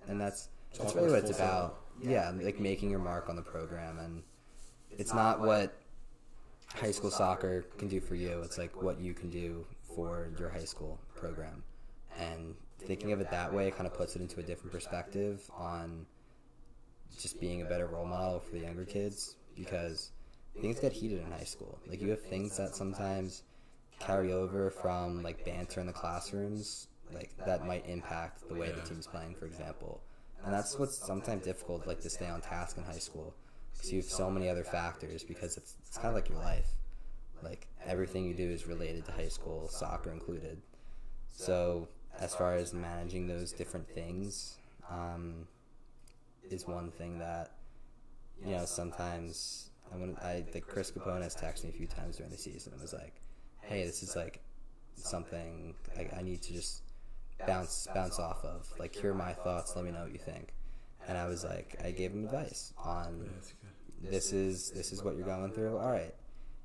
and 0.08 0.20
that's 0.20 0.48
That's 0.76 0.94
really 0.94 1.10
what 1.10 1.24
it's 1.24 1.36
about. 1.36 1.80
Yeah, 2.00 2.32
like 2.40 2.60
making 2.60 2.90
your 2.90 3.00
mark 3.00 3.28
on 3.28 3.36
the 3.36 3.42
program, 3.42 3.98
and 3.98 4.22
it's 4.90 5.12
not 5.12 5.40
what 5.40 5.76
high 6.74 6.92
school 6.92 7.10
soccer 7.10 7.62
can 7.76 7.88
do 7.88 8.00
for 8.00 8.14
you. 8.14 8.40
It's 8.42 8.58
like 8.58 8.80
what 8.82 9.00
you 9.00 9.14
can 9.14 9.30
do 9.30 9.66
for 9.94 10.30
your 10.38 10.48
high 10.48 10.64
school 10.64 11.00
program, 11.16 11.64
and 12.18 12.54
thinking 12.78 13.12
of 13.12 13.20
it 13.20 13.30
that 13.30 13.52
way 13.52 13.70
kind 13.70 13.86
of 13.86 13.94
puts 13.94 14.16
it 14.16 14.22
into 14.22 14.40
a 14.40 14.42
different 14.42 14.72
perspective 14.72 15.50
on 15.56 16.06
just 17.18 17.40
being 17.40 17.62
a 17.62 17.64
better 17.64 17.86
role 17.86 18.06
model 18.06 18.40
for 18.40 18.52
the 18.52 18.60
younger 18.60 18.84
kids 18.84 19.36
because 19.56 20.12
things 20.60 20.78
get 20.80 20.92
heated 20.92 21.20
in 21.20 21.30
high 21.30 21.44
school. 21.44 21.78
Like 21.86 22.00
you 22.00 22.10
have 22.10 22.22
things 22.22 22.56
that 22.56 22.74
sometimes 22.74 23.42
carry 23.98 24.32
over 24.32 24.70
from 24.70 25.22
like 25.22 25.44
banter 25.44 25.80
in 25.80 25.86
the 25.86 25.92
classrooms, 25.92 26.88
like 27.12 27.30
that 27.46 27.66
might 27.66 27.86
impact 27.88 28.48
the 28.48 28.54
way 28.54 28.70
the 28.70 28.82
team's 28.82 29.06
playing, 29.06 29.34
for 29.34 29.46
example. 29.46 30.00
And 30.44 30.54
that's 30.54 30.78
what's 30.78 30.96
sometimes 30.96 31.44
difficult, 31.44 31.86
like 31.86 32.00
to 32.00 32.10
stay 32.10 32.28
on 32.28 32.40
task 32.40 32.76
in 32.76 32.84
high 32.84 32.98
school, 32.98 33.34
because 33.72 33.92
you 33.92 33.98
have 33.98 34.08
so 34.08 34.30
many 34.30 34.48
other 34.48 34.64
factors. 34.64 35.24
Because 35.24 35.56
it's 35.56 35.74
it's 35.86 35.96
kind 35.96 36.08
of 36.08 36.14
like 36.14 36.28
your 36.28 36.38
life, 36.38 36.68
like 37.42 37.66
everything 37.84 38.24
you 38.24 38.34
do 38.34 38.48
is 38.48 38.66
related 38.66 39.04
to 39.06 39.12
high 39.12 39.28
school, 39.28 39.68
soccer 39.68 40.12
included. 40.12 40.62
So 41.32 41.88
as 42.18 42.34
far 42.34 42.54
as 42.54 42.72
managing 42.74 43.26
those 43.26 43.52
different 43.52 43.88
things, 43.88 44.58
um, 44.90 45.46
is 46.50 46.66
one 46.66 46.90
thing 46.90 47.18
that 47.18 47.52
you 48.44 48.52
know 48.52 48.64
sometimes 48.64 49.70
I 49.92 49.96
want 49.96 50.18
I 50.22 50.42
think 50.42 50.66
Chris 50.66 50.90
Capone 50.90 51.22
has 51.22 51.34
texted 51.36 51.64
me 51.64 51.70
a 51.70 51.72
few 51.72 51.86
times 51.86 52.16
during 52.16 52.32
the 52.32 52.38
season 52.38 52.72
and 52.72 52.82
was 52.82 52.92
like, 52.92 53.20
"Hey, 53.60 53.84
this 53.84 54.02
is 54.02 54.16
like 54.16 54.40
something 54.94 55.74
like 55.96 56.12
I 56.16 56.22
need 56.22 56.42
to 56.42 56.52
just 56.52 56.82
bounce 57.46 57.86
bounce 57.94 58.18
off 58.18 58.44
of. 58.44 58.66
Like, 58.78 58.94
hear 58.94 59.14
my 59.14 59.32
thoughts. 59.32 59.74
Let 59.76 59.84
me 59.84 59.90
know 59.90 60.02
what 60.02 60.12
you 60.12 60.18
think." 60.18 60.54
And 61.06 61.16
I 61.16 61.26
was 61.26 61.42
like, 61.44 61.76
I 61.82 61.90
gave 61.90 62.12
him 62.12 62.24
advice 62.24 62.74
on 62.76 63.20
Yeah, 63.22 63.28
that's 63.34 63.52
good. 64.02 64.10
this 64.12 64.32
is 64.32 64.70
this 64.72 64.92
is 64.92 65.02
what 65.02 65.16
you're 65.16 65.26
going 65.26 65.52
through. 65.52 65.78
All 65.78 65.90
right, 65.90 66.14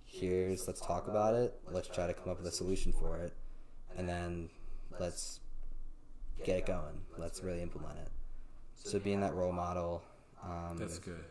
here's 0.05 0.67
let's 0.67 0.81
talk 0.81 1.07
about 1.07 1.33
it. 1.35 1.53
Let's 1.71 1.87
try 1.87 2.07
to 2.07 2.13
come 2.13 2.29
up 2.29 2.37
with 2.39 2.47
a 2.47 2.51
solution 2.51 2.91
for 2.91 3.17
it, 3.17 3.33
and 3.97 4.07
then 4.09 4.49
let's 4.99 5.39
get 6.43 6.57
it 6.57 6.65
going. 6.65 7.01
Let's 7.17 7.43
really 7.43 7.61
implement 7.61 7.97
it. 7.99 8.09
So 8.75 8.99
being 8.99 9.21
that 9.21 9.33
role 9.33 9.51
model. 9.51 10.03
Um, 10.43 10.77
That's 10.77 10.99
good, 10.99 11.23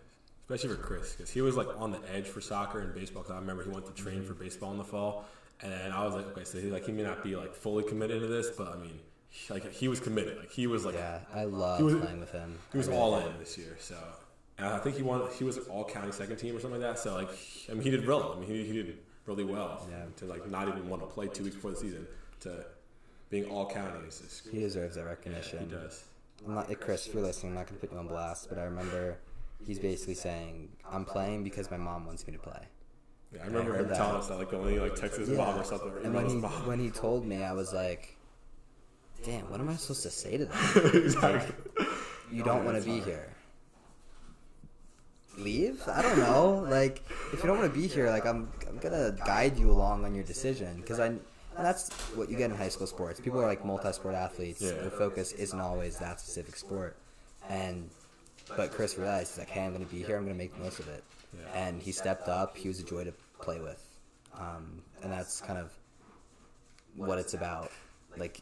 especially 0.49 0.75
for 0.75 0.83
Chris, 0.83 1.15
because 1.15 1.31
he 1.31 1.43
was 1.43 1.55
like 1.55 1.69
on 1.79 1.91
the 1.91 2.01
edge 2.15 2.27
for 2.27 2.41
soccer 2.41 2.81
and 2.81 2.95
baseball. 2.95 3.23
Because 3.23 3.37
I 3.37 3.39
remember 3.41 3.63
he 3.63 3.69
went 3.71 3.85
to 3.87 3.93
train 3.93 4.23
for 4.23 4.33
baseball 4.33 4.73
in 4.73 4.79
the 4.79 4.85
fall, 4.85 5.27
and 5.61 5.93
I 5.93 6.05
was 6.07 6.15
like, 6.15 6.27
okay, 6.29 6.45
so 6.45 6.59
he 6.59 6.71
like 6.71 6.87
he 6.87 6.93
may 6.93 7.03
not 7.03 7.23
be 7.23 7.37
like 7.37 7.55
fully 7.55 7.85
committed 7.85 8.23
to 8.23 8.27
this, 8.27 8.49
but 8.51 8.69
I 8.69 8.77
mean, 8.77 8.99
he, 9.29 9.53
like 9.53 9.71
he 9.71 9.89
was 9.89 10.01
committed. 10.01 10.39
Like 10.39 10.51
he 10.51 10.67
was 10.67 10.87
like 10.87 10.95
yeah, 10.95 11.19
I 11.35 11.45
love 11.45 11.81
was- 11.83 11.95
playing 11.97 12.21
with 12.21 12.33
him. 12.33 12.59
he 12.73 12.79
was 12.79 12.89
really 12.89 12.99
all 12.99 13.19
in 13.19 13.39
this 13.39 13.59
year. 13.59 13.77
So 13.79 13.97
and 14.57 14.67
I 14.67 14.79
think 14.79 14.97
he 14.97 15.03
won. 15.03 15.29
He 15.39 15.45
was 15.45 15.59
all 15.69 15.85
county 15.85 16.13
second 16.13 16.37
team 16.37 16.57
or 16.57 16.61
something 16.61 16.81
like 16.81 16.95
that. 16.95 16.99
So 17.03 17.15
like, 17.15 17.31
I 17.71 17.75
mean, 17.75 17.83
he 17.83 17.91
did 17.91 18.07
well. 18.07 18.33
I 18.35 18.41
mean, 18.41 18.49
he, 18.49 18.65
he 18.65 18.73
did 18.73 18.99
really 19.27 19.45
well. 19.45 19.87
Yeah. 19.91 20.05
To 20.17 20.25
like 20.25 20.49
not 20.51 20.69
even 20.69 20.89
want 20.89 21.03
to 21.03 21.07
play 21.09 21.27
two 21.29 21.45
weeks 21.45 21.57
before 21.57 21.73
the 21.73 21.77
season 21.77 22.07
to 22.41 22.65
being 23.33 23.47
all 23.51 23.67
county 23.67 23.99
He 24.53 24.61
deserves 24.61 24.95
that 24.95 25.01
yeah, 25.01 25.07
recognition. 25.07 25.59
he 25.61 25.65
does. 25.65 26.05
I'm 26.47 26.55
not, 26.55 26.81
Chris, 26.81 27.07
if 27.07 27.15
you're 27.15 27.23
listening, 27.23 27.53
I'm 27.53 27.59
not 27.59 27.67
going 27.67 27.81
to 27.81 27.87
put 27.87 27.93
you 27.93 27.99
on 27.99 28.07
blast, 28.07 28.49
but 28.51 28.59
I 28.59 28.65
remember 28.65 29.17
he's 29.67 29.79
basically 29.79 30.15
saying, 30.15 30.69
I'm 30.91 31.07
playing 31.07 31.43
because 31.43 31.71
my 31.71 31.79
mom 31.79 32.05
wants 32.05 32.27
me 32.27 32.35
to 32.35 32.39
play. 32.39 32.61
Yeah, 33.35 33.43
I 33.43 33.47
remember 33.47 33.73
heard 33.73 33.81
him 33.83 33.89
that. 33.89 33.97
telling 33.97 34.17
us 34.17 34.29
that 34.29 34.39
like 34.39 34.53
when 34.53 34.69
he 34.69 34.79
like 34.79 34.95
texted 34.95 35.21
his 35.21 35.31
mom 35.31 35.59
or 35.59 35.65
something. 35.65 35.89
Or 35.89 35.99
And 36.01 36.15
when 36.15 36.29
he, 36.29 36.35
mom. 36.35 36.67
when 36.67 36.79
he 36.79 36.91
told 36.91 37.25
me, 37.25 37.43
I 37.43 37.53
was 37.53 37.73
like, 37.73 38.17
damn, 39.25 39.49
what 39.51 39.61
am 39.61 39.71
I 39.71 39.77
supposed 39.77 40.03
to 40.03 40.11
say 40.11 40.37
to 40.37 40.45
them? 40.45 40.93
exactly. 40.95 41.55
You 42.31 42.43
don't 42.43 42.67
want 42.67 42.77
to 42.79 42.85
be 42.85 43.01
here. 43.01 43.29
Leave? 45.39 45.83
I 45.89 46.03
don't 46.03 46.19
know. 46.19 46.67
Like, 46.69 47.03
if 47.33 47.41
you 47.43 47.47
don't 47.49 47.59
want 47.59 47.73
to 47.73 47.81
be 47.81 47.87
here, 47.89 48.11
like, 48.11 48.27
I'm, 48.27 48.53
I'm 48.69 48.77
gonna 48.77 49.17
guide 49.25 49.57
you 49.57 49.71
along 49.71 50.05
on 50.05 50.15
your 50.15 50.25
decision 50.25 50.83
because 50.83 51.01
I, 51.01 51.15
and 51.57 51.65
that's 51.67 51.91
what 52.15 52.31
you 52.31 52.37
get 52.37 52.51
in 52.51 52.57
high 52.57 52.69
school 52.69 52.87
sports. 52.87 53.21
People 53.21 53.41
are 53.41 53.47
like 53.47 53.65
multi-sport 53.65 54.15
athletes. 54.15 54.61
Yeah. 54.63 54.73
Their 54.73 54.91
focus 54.91 55.33
isn't 55.33 55.61
always 55.61 55.99
that 55.99 56.21
specific 56.21 56.57
sport, 56.57 56.97
and 57.49 57.89
but 58.57 58.71
Chris 58.73 58.99
realized 58.99 59.33
he's 59.33 59.39
like, 59.39 59.49
hey, 59.51 59.65
I'm 59.65 59.73
gonna 59.73 59.85
be 59.87 60.03
here. 60.03 60.17
I'm 60.17 60.25
gonna 60.25 60.35
make 60.35 60.55
the 60.55 60.63
most 60.63 60.79
of 60.79 60.89
it, 60.89 61.03
Yeah. 61.39 61.47
and 61.67 61.83
he 61.83 61.93
stepped 61.93 62.29
up. 62.29 62.57
He 62.57 62.69
was 62.69 62.81
a 62.81 62.85
joy 62.85 63.05
to 63.05 63.13
play 63.41 63.61
with, 63.61 63.83
um, 64.39 64.83
and 65.03 65.13
that's 65.13 65.41
kind 65.41 65.59
of 65.59 65.73
what 66.97 67.19
it's 67.19 67.35
about, 67.35 67.71
like 68.17 68.41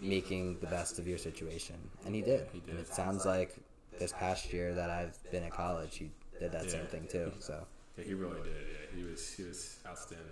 making 0.00 0.58
the 0.60 0.66
best 0.66 0.98
of 0.98 1.06
your 1.06 1.18
situation, 1.18 1.76
and 2.04 2.14
he 2.14 2.22
did. 2.22 2.48
He 2.52 2.60
did. 2.60 2.70
And 2.70 2.78
it 2.80 2.88
sounds 2.88 3.24
like 3.24 3.54
this 3.98 4.12
past 4.12 4.52
year 4.52 4.74
that 4.74 4.90
I've 4.90 5.16
been 5.30 5.44
at 5.44 5.52
college, 5.52 5.96
he 5.98 6.10
did 6.40 6.50
that 6.52 6.70
same 6.70 6.86
thing 6.86 7.06
too. 7.10 7.30
So, 7.40 7.64
Yeah, 7.96 8.04
he 8.04 8.14
really 8.14 8.40
did. 8.42 8.52
Yeah, 8.56 8.96
he 8.98 9.04
was 9.08 9.30
he 9.34 9.42
was 9.44 9.76
outstanding. 9.86 10.26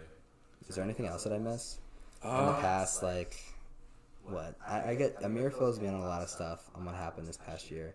is 0.68 0.74
there 0.74 0.84
anything 0.84 1.06
else 1.06 1.24
that 1.24 1.32
I 1.32 1.38
missed 1.38 1.78
in 2.22 2.28
the 2.30 2.34
Uh, 2.36 2.60
past? 2.60 3.02
Like, 3.02 3.36
what 4.24 4.54
I, 4.66 4.90
I 4.90 4.94
get 4.94 5.16
Amir 5.24 5.50
fills 5.50 5.80
me 5.80 5.86
in 5.88 5.94
on 5.94 6.00
a 6.00 6.04
lot 6.06 6.22
of 6.22 6.28
stuff 6.28 6.68
on 6.74 6.84
what 6.84 6.94
happened 6.94 7.26
this 7.26 7.36
past 7.38 7.70
year, 7.70 7.94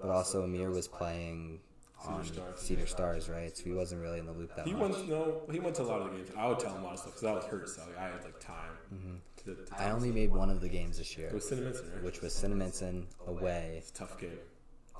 but 0.00 0.10
also 0.10 0.42
Amir 0.42 0.70
was 0.70 0.88
playing 0.88 1.60
Cedar 2.02 2.14
on 2.14 2.24
Stars. 2.24 2.60
Cedar 2.60 2.86
Stars, 2.86 3.28
right? 3.28 3.56
So 3.56 3.64
he 3.64 3.72
wasn't 3.72 4.00
really 4.02 4.18
in 4.18 4.26
the 4.26 4.32
loop 4.32 4.54
that 4.56 4.66
he 4.66 4.72
much. 4.72 4.90
went 4.92 5.08
no, 5.08 5.42
he 5.50 5.60
went 5.60 5.76
to 5.76 5.82
a 5.82 5.84
lot 5.84 6.00
of 6.00 6.10
the 6.10 6.16
games. 6.16 6.30
I 6.36 6.46
would 6.48 6.58
tell 6.58 6.74
him 6.74 6.82
a 6.82 6.84
lot 6.84 6.94
of 6.94 6.98
stuff 7.00 7.12
because 7.14 7.24
I 7.28 7.32
was 7.34 7.44
hurt, 7.44 7.68
so 7.68 7.82
I 7.98 8.02
had 8.04 8.24
like 8.24 8.40
time. 8.40 8.56
To, 8.90 9.54
to 9.54 9.60
Mm-hmm. 9.62 9.74
I 9.82 9.90
only 9.92 10.10
made 10.12 10.30
one 10.32 10.50
of 10.50 10.60
the 10.60 10.68
games 10.68 10.98
this 10.98 11.16
year, 11.16 11.28
It 11.28 11.34
was 11.34 11.50
right? 11.50 12.02
which 12.02 12.20
was 12.20 12.34
Cinnaminson 12.34 13.04
away. 13.26 13.76
It's 13.78 13.90
a 13.90 13.94
tough 13.94 14.18
game. 14.20 14.38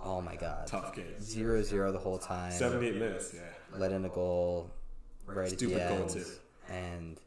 Oh 0.02 0.22
my 0.22 0.34
god, 0.36 0.66
Tough 0.66 0.94
game. 0.96 1.20
zero 1.20 1.62
zero 1.62 1.92
the 1.92 1.98
whole 1.98 2.16
time. 2.18 2.52
Seventy-eight 2.52 2.96
minutes. 2.96 3.32
Yeah. 3.34 3.40
let 3.78 3.92
in 3.92 4.04
a 4.06 4.08
goal 4.08 4.70
right 5.26 5.48
Stupid 5.50 5.76
at 5.78 5.90
the 5.90 5.96
goal, 5.98 6.08
too. 6.08 6.24
And 6.70 7.20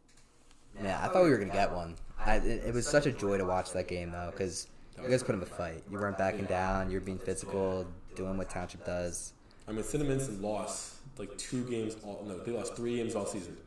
man, 0.81 0.99
I 1.01 1.07
thought 1.07 1.23
we 1.23 1.29
were 1.29 1.37
gonna 1.37 1.53
get 1.53 1.71
one. 1.71 1.95
I, 2.25 2.35
it, 2.35 2.63
it 2.67 2.73
was 2.73 2.87
such 2.87 3.05
a 3.05 3.11
joy 3.11 3.37
to 3.37 3.45
watch 3.45 3.73
that 3.73 3.87
game 3.87 4.11
though, 4.11 4.31
because 4.31 4.67
you 5.01 5.09
guys 5.09 5.23
put 5.23 5.35
up 5.35 5.41
a 5.41 5.45
fight. 5.45 5.83
You 5.89 5.97
weren't 5.97 6.17
backing 6.17 6.45
down. 6.45 6.89
You 6.89 6.97
were 6.97 7.05
being 7.05 7.19
physical, 7.19 7.85
doing 8.15 8.37
what 8.37 8.49
Township 8.49 8.85
does. 8.85 9.33
I 9.67 9.71
mean, 9.71 9.83
Cinnaminson 9.83 10.41
lost 10.41 10.95
like 11.17 11.37
two 11.37 11.63
games. 11.63 11.95
All 12.03 12.23
no, 12.27 12.37
they 12.39 12.51
lost 12.51 12.75
three 12.75 12.97
games 12.97 13.15
all 13.15 13.25
season, 13.25 13.57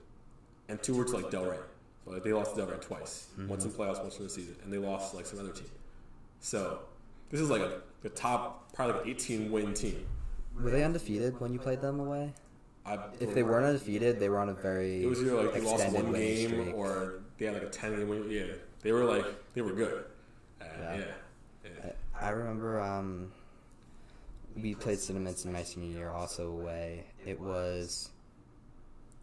and 0.69 0.83
two 0.83 0.95
were 0.95 1.05
to 1.05 1.17
like 1.17 1.27
Delran. 1.27 1.59
So 2.05 2.13
like, 2.13 2.23
they 2.23 2.33
lost 2.33 2.55
to 2.55 2.63
Delran 2.63 2.81
twice. 2.81 3.29
Mm-hmm. 3.33 3.49
Once 3.49 3.65
in 3.65 3.71
playoffs, 3.71 4.01
once 4.01 4.19
in 4.19 4.25
the 4.25 4.31
season, 4.31 4.57
and 4.63 4.73
they 4.73 4.79
lost 4.79 5.15
like 5.15 5.27
some 5.27 5.41
other 5.41 5.51
team. 5.51 5.71
So 6.41 6.81
this 7.31 7.41
is 7.41 7.51
like 7.51 7.63
a, 7.63 7.81
the 8.03 8.11
top, 8.11 8.73
probably 8.73 8.95
like 8.95 9.07
18 9.07 9.51
win 9.51 9.75
team. 9.75 10.07
Were 10.61 10.71
they 10.71 10.85
undefeated 10.85 11.41
when 11.41 11.53
you 11.53 11.59
played 11.59 11.81
them 11.81 12.01
away? 12.01 12.33
I, 12.87 12.99
If 13.21 13.35
they 13.35 13.43
weren't 13.43 13.65
undefeated, 13.67 14.21
they 14.21 14.29
were 14.29 14.39
on 14.39 14.49
a 14.49 14.55
very 14.55 15.03
it 15.03 15.07
was 15.09 15.21
either 15.21 15.43
like 15.43 15.55
they 15.55 15.61
lost 15.61 15.83
extended 15.85 16.05
one 16.05 16.13
winning 16.13 16.37
game 16.37 16.51
streak. 16.61 16.75
or 16.75 17.21
they 17.39 17.47
had 17.47 17.55
like 17.55 17.63
a 17.65 17.69
10 17.71 17.97
game 17.97 18.09
win. 18.09 18.31
Yeah, 18.31 18.45
they 18.83 18.93
were 18.93 19.05
like 19.05 19.25
they 19.55 19.63
were 19.63 19.73
good. 19.73 20.05
Uh, 20.61 20.65
Yeah. 20.81 20.97
yeah. 20.97 21.71
yeah. 21.85 21.93
I 22.21 22.31
remember 22.31 22.81
um, 22.81 23.33
we 24.57 24.75
played 24.75 24.99
Cinnamons 24.99 25.45
in 25.45 25.53
my 25.53 25.63
senior 25.65 25.99
year, 25.99 26.11
also 26.11 26.49
away. 26.53 27.05
It 27.27 27.39
was 27.41 28.11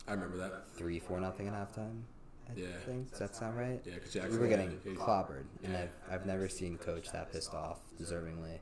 I 0.07 0.11
remember 0.13 0.37
that. 0.37 0.69
three, 0.75 0.99
four, 0.99 1.19
nothing 1.21 1.47
at 1.47 1.53
halftime. 1.53 2.01
I 2.49 2.53
Yeah. 2.59 2.67
think 2.85 3.09
does 3.11 3.19
that 3.19 3.35
sound 3.35 3.57
right? 3.57 3.81
Yeah, 3.85 3.93
because 3.95 4.13
We 4.31 4.37
were 4.37 4.47
getting 4.47 4.77
clobbered, 4.97 5.45
and 5.63 5.75
I've, 5.77 5.91
I've 6.11 6.25
never 6.25 6.49
seen 6.49 6.77
coach 6.77 7.09
that 7.13 7.31
pissed 7.31 7.53
off, 7.53 7.79
deservingly, 7.99 8.59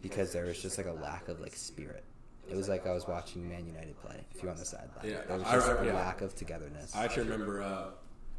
because 0.00 0.32
there 0.32 0.46
was 0.46 0.60
just 0.62 0.78
like 0.78 0.86
a 0.86 0.92
lack 0.92 1.28
of 1.28 1.38
like 1.40 1.54
spirit. 1.54 2.04
It 2.48 2.56
was 2.56 2.68
like 2.68 2.86
I 2.86 2.92
was 2.92 3.06
watching 3.06 3.48
Man 3.48 3.66
United 3.66 3.96
play. 4.00 4.24
If 4.34 4.42
you're 4.42 4.50
on 4.50 4.58
the 4.58 4.64
sideline, 4.64 4.90
Yeah, 5.04 5.20
there 5.28 5.38
was 5.38 5.46
just 5.46 5.68
I- 5.68 5.82
a 5.82 5.86
yeah. 5.86 5.94
lack 5.94 6.20
of 6.20 6.34
togetherness. 6.34 6.94
I 6.96 7.04
actually 7.04 7.28
remember 7.28 7.62
uh, 7.62 7.84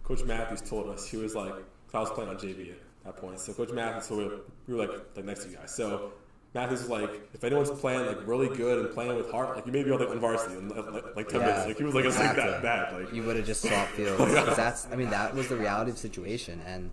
Coach 0.03 0.23
Matthews 0.23 0.61
told 0.61 0.89
us 0.89 1.07
he 1.07 1.17
was 1.17 1.35
like, 1.35 1.53
I 1.93 1.99
was 1.99 2.09
playing 2.09 2.29
on 2.29 2.37
JV 2.37 2.71
at 2.71 2.77
that 3.05 3.17
point. 3.17 3.39
So 3.39 3.53
Coach 3.53 3.71
Matthews, 3.71 4.05
so 4.05 4.17
we 4.17 4.25
were, 4.25 4.39
we 4.67 4.73
were 4.75 4.85
like, 4.87 5.01
like 5.15 5.25
next 5.25 5.43
to 5.45 5.49
you 5.51 5.57
guys. 5.57 5.73
So 5.73 6.11
Matthews 6.53 6.81
was 6.81 6.89
like, 6.89 7.29
if 7.33 7.43
anyone's 7.45 7.71
playing 7.71 8.05
like 8.05 8.27
really 8.27 8.53
good 8.55 8.79
and 8.85 8.93
playing 8.93 9.15
with 9.15 9.31
heart, 9.31 9.55
like 9.55 9.65
you 9.65 9.71
may 9.71 9.83
be 9.83 9.91
on 9.91 9.99
like 9.99 10.09
on 10.09 10.19
varsity 10.19 10.55
in 10.57 10.67
like, 10.67 11.15
like, 11.15 11.27
ten 11.29 11.39
minutes. 11.39 11.65
Like 11.67 11.77
he 11.77 11.83
was 11.85 11.95
like, 11.95 12.03
it's 12.05 12.17
like 12.19 12.35
that 12.35 12.61
bad. 12.61 12.93
Like 13.01 13.13
you 13.13 13.23
would 13.23 13.37
have 13.37 13.45
just 13.45 13.61
sought 13.61 13.87
field. 13.89 14.17
that's, 14.57 14.87
I 14.91 14.97
mean, 14.97 15.09
that 15.11 15.33
was 15.33 15.47
the 15.47 15.55
reality 15.55 15.91
of 15.91 15.95
the 15.95 16.01
situation, 16.01 16.61
and 16.65 16.91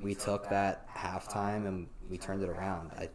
we 0.00 0.14
took 0.14 0.48
that 0.48 0.88
halftime 0.88 1.66
and 1.66 1.86
we 2.10 2.16
turned 2.16 2.42
it 2.42 2.48
around. 2.48 2.92
I, 2.98 3.10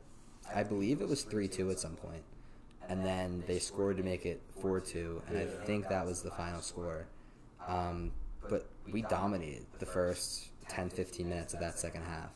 I 0.54 0.64
believe 0.64 1.02
it 1.02 1.08
was 1.08 1.24
three 1.24 1.48
two 1.48 1.72
at 1.72 1.80
some 1.80 1.96
point, 1.96 2.24
and 2.90 3.06
then 3.06 3.44
they 3.48 3.60
scored 3.60 3.98
to 3.98 4.04
make 4.04 4.26
it 4.26 4.42
four 4.62 4.80
two, 4.80 5.22
and 5.28 5.38
I 5.38 5.46
think 5.46 5.88
that 5.90 6.06
was 6.06 6.22
the 6.22 6.32
final 6.32 6.62
score. 6.62 7.06
Um, 7.68 8.12
but 8.50 8.68
we 8.92 9.04
dominated 9.04 9.66
the 9.78 9.86
first 9.86 10.50
10, 10.70 10.90
15 10.90 11.30
minutes 11.30 11.54
of 11.54 11.60
that 11.60 11.78
second 11.78 12.04
half. 12.04 12.32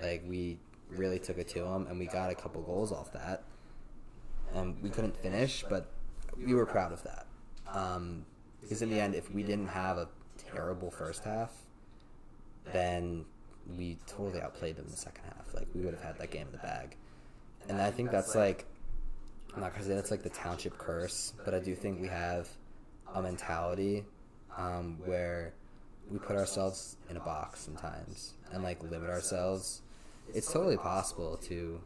Like 0.00 0.22
we 0.26 0.58
really 0.88 1.18
took 1.18 1.38
it 1.38 1.48
to 1.48 1.60
them, 1.60 1.88
and 1.88 1.98
we 1.98 2.06
got 2.06 2.30
a 2.30 2.34
couple 2.34 2.62
goals 2.62 2.92
off 2.92 3.12
that. 3.12 3.42
And 4.54 4.80
we 4.82 4.88
couldn't 4.88 5.16
finish, 5.16 5.64
but 5.68 5.90
we 6.38 6.54
were 6.54 6.66
proud 6.66 6.92
of 6.92 7.02
that. 7.02 7.26
Um, 7.72 8.24
because 8.62 8.82
in 8.82 8.90
the 8.90 9.00
end, 9.00 9.14
if 9.14 9.32
we 9.32 9.42
didn't 9.42 9.68
have 9.68 9.98
a 9.98 10.08
terrible 10.38 10.90
first 10.90 11.24
half, 11.24 11.50
then 12.72 13.24
we 13.76 13.98
totally 14.06 14.40
outplayed 14.40 14.76
them 14.76 14.84
in 14.84 14.90
the 14.92 14.96
second 14.96 15.24
half. 15.24 15.52
Like 15.54 15.66
we 15.74 15.80
would 15.80 15.94
have 15.94 16.02
had 16.02 16.18
that 16.18 16.30
game 16.30 16.46
in 16.46 16.52
the 16.52 16.58
bag. 16.58 16.96
and 17.68 17.80
I 17.80 17.90
think 17.90 18.12
that's 18.12 18.34
like 18.36 18.64
I'm 19.56 19.62
not 19.62 19.72
gonna 19.72 19.86
say 19.86 19.94
that's 19.94 20.10
like 20.10 20.22
the 20.22 20.28
township 20.28 20.76
curse, 20.76 21.32
but 21.44 21.54
I 21.54 21.58
do 21.60 21.74
think 21.74 22.00
we 22.00 22.08
have 22.08 22.48
a 23.14 23.22
mentality 23.22 24.04
um, 24.56 24.98
where 25.06 25.54
we 26.10 26.18
put 26.18 26.36
ourselves 26.36 26.96
in 27.08 27.16
a 27.16 27.20
box 27.20 27.60
sometimes 27.60 28.34
and 28.52 28.62
like 28.62 28.82
limit 28.82 29.08
ourselves. 29.08 29.80
It's 30.34 30.52
totally 30.52 30.76
possible 30.76 31.38
to 31.44 31.80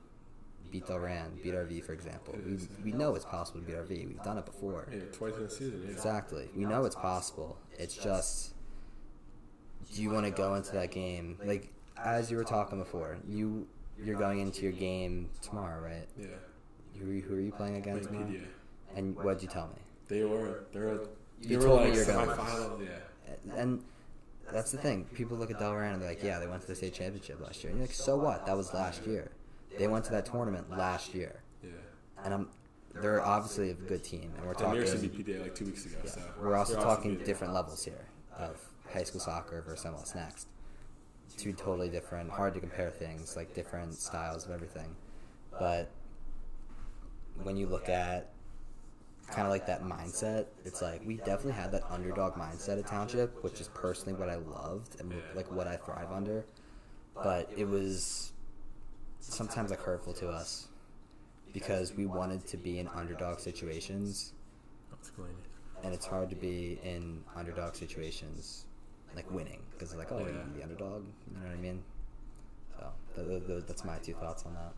beat 0.72 0.86
Delran, 0.86 1.40
beat 1.42 1.54
RV, 1.54 1.84
for 1.84 1.92
example. 1.92 2.36
We, 2.44 2.58
we 2.84 2.92
know 2.92 3.14
it's 3.14 3.24
possible 3.24 3.60
to 3.60 3.66
beat 3.66 3.76
RV. 3.76 3.88
We've 4.08 4.22
done 4.22 4.38
it 4.38 4.46
before. 4.46 4.88
Yeah, 4.92 5.00
twice 5.12 5.36
in 5.36 5.44
a 5.44 5.50
season. 5.50 5.82
Yeah. 5.84 5.92
Exactly. 5.92 6.48
We 6.56 6.64
know 6.64 6.84
it's 6.84 6.96
possible. 6.96 7.56
It's 7.78 7.94
just, 7.94 8.54
do 9.94 10.02
you 10.02 10.10
want 10.10 10.26
to 10.26 10.32
go 10.32 10.54
into 10.54 10.72
that 10.72 10.90
game 10.90 11.38
like 11.44 11.70
as 12.04 12.30
you 12.30 12.36
were 12.36 12.44
talking 12.44 12.78
before? 12.78 13.18
You 13.28 13.68
you're 14.02 14.18
going 14.18 14.40
into 14.40 14.62
your 14.62 14.72
game 14.72 15.28
tomorrow, 15.42 15.80
right? 15.82 16.08
Yeah. 16.18 16.26
Who, 16.98 17.20
who 17.20 17.34
are 17.36 17.40
you 17.40 17.52
playing 17.52 17.76
against 17.76 18.08
tomorrow? 18.08 18.30
And 18.96 19.16
what'd 19.16 19.42
you 19.42 19.48
tell 19.48 19.68
me? 19.68 19.80
They 20.08 20.24
were. 20.24 20.64
They're. 20.72 20.88
A, 20.94 20.98
You 21.40 21.58
were 21.58 21.64
told 21.64 21.80
me 21.82 21.86
like 21.90 21.94
you're 21.96 22.04
gonna 22.06 22.26
lose. 22.26 22.36
semifinal. 22.36 22.84
Yeah. 22.86 23.54
And 23.56 23.82
that's 24.52 24.72
the 24.72 24.78
thing. 24.78 25.04
People 25.14 25.36
look 25.36 25.50
at 25.50 25.58
Delran 25.58 25.92
and 25.94 26.02
they're 26.02 26.08
like, 26.08 26.22
yeah, 26.22 26.38
they 26.40 26.46
went 26.48 26.62
to 26.62 26.66
the 26.68 26.74
state 26.74 26.92
championship 26.94 27.40
last 27.40 27.62
year. 27.62 27.70
And 27.70 27.78
you're 27.78 27.86
like, 27.86 27.94
so 27.94 28.16
what? 28.16 28.44
That 28.46 28.56
was 28.56 28.74
last 28.74 29.06
year. 29.06 29.30
They 29.78 29.86
went 29.86 30.04
to 30.06 30.10
that 30.10 30.26
tournament 30.26 30.68
last 30.70 31.14
year. 31.14 31.40
Yeah. 31.62 31.70
And 32.24 32.34
I'm, 32.34 32.48
they're 33.00 33.24
obviously 33.24 33.70
a 33.70 33.74
good 33.74 34.02
team. 34.02 34.32
And 34.36 34.44
we're 34.46 34.52
And 34.54 34.72
New 34.72 34.78
York 34.78 34.88
City 34.88 35.08
talking, 35.08 35.24
PDA 35.24 35.42
like 35.42 35.54
two 35.54 35.66
weeks 35.66 35.86
ago. 35.86 35.96
yeah, 36.04 36.10
So 36.10 36.20
we're 36.40 36.56
also 36.56 36.74
talking 36.74 37.16
PDA. 37.16 37.24
different 37.24 37.54
levels 37.54 37.84
here 37.84 38.04
of 38.36 38.60
high 38.92 39.04
school 39.04 39.20
soccer 39.20 39.62
versus 39.62 39.84
MLS 39.86 40.16
Next. 40.16 40.48
Two 41.36 41.52
totally 41.52 41.88
different, 41.88 42.28
hard 42.28 42.52
to 42.54 42.60
compare 42.60 42.90
things, 42.90 43.36
like 43.36 43.54
different 43.54 43.94
styles 43.94 44.44
of 44.44 44.50
everything. 44.50 44.94
But 45.58 45.88
when 47.44 47.56
you 47.56 47.66
look 47.66 47.88
at 47.88 48.30
kind 49.30 49.46
of 49.46 49.50
like 49.50 49.66
that 49.66 49.82
mindset, 49.84 50.46
it's 50.64 50.82
like 50.82 51.02
we 51.06 51.16
definitely 51.16 51.52
had 51.52 51.70
that 51.72 51.82
underdog 51.90 52.34
mindset 52.34 52.78
at 52.78 52.86
Township, 52.86 53.42
which 53.44 53.60
is 53.60 53.68
personally 53.68 54.18
what 54.18 54.28
I 54.28 54.36
loved 54.36 55.00
and 55.00 55.12
like 55.34 55.50
what 55.52 55.66
I 55.68 55.76
thrive 55.76 56.10
under. 56.12 56.44
But 57.14 57.50
it 57.56 57.68
was 57.68 58.32
sometimes 59.20 59.70
like 59.70 59.80
hurtful 59.80 60.12
to 60.14 60.28
us 60.28 60.68
because 61.52 61.94
we 61.96 62.06
wanted 62.06 62.46
to 62.48 62.56
be 62.56 62.78
in 62.78 62.88
underdog 62.88 63.38
situations, 63.40 64.32
and 65.82 65.94
it's 65.94 66.06
hard 66.06 66.30
to 66.30 66.36
be 66.36 66.78
in 66.82 67.22
underdog 67.36 67.74
situations 67.74 68.66
like 69.16 69.30
winning 69.30 69.60
because 69.72 69.94
like 69.96 70.12
oh 70.12 70.18
you're 70.18 70.32
the 70.56 70.62
underdog, 70.62 71.04
you 71.28 71.36
know 71.40 71.46
what 71.46 71.52
I 71.56 71.60
mean? 71.60 71.82
So 72.78 72.92
th- 73.16 73.28
th- 73.28 73.46
th- 73.46 73.64
that's 73.66 73.84
my 73.84 73.98
two 73.98 74.14
thoughts 74.14 74.44
on 74.46 74.54
that. 74.54 74.72